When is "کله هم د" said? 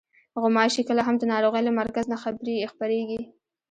0.89-1.23